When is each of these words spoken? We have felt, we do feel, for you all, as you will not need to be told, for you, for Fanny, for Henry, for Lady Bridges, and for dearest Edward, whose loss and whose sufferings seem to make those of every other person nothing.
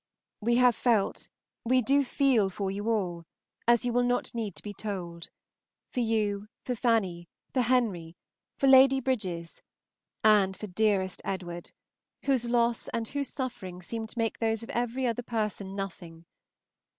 We 0.39 0.55
have 0.55 0.75
felt, 0.75 1.29
we 1.63 1.83
do 1.83 2.03
feel, 2.03 2.49
for 2.49 2.71
you 2.71 2.89
all, 2.89 3.23
as 3.67 3.85
you 3.85 3.93
will 3.93 4.01
not 4.01 4.33
need 4.33 4.55
to 4.55 4.63
be 4.63 4.73
told, 4.73 5.29
for 5.91 5.99
you, 5.99 6.47
for 6.63 6.73
Fanny, 6.73 7.29
for 7.53 7.61
Henry, 7.61 8.17
for 8.57 8.65
Lady 8.65 8.99
Bridges, 8.99 9.61
and 10.23 10.57
for 10.57 10.65
dearest 10.65 11.21
Edward, 11.23 11.69
whose 12.23 12.49
loss 12.49 12.87
and 12.87 13.09
whose 13.09 13.27
sufferings 13.29 13.85
seem 13.85 14.07
to 14.07 14.17
make 14.17 14.39
those 14.39 14.63
of 14.63 14.71
every 14.71 15.05
other 15.05 15.21
person 15.21 15.75
nothing. 15.75 16.25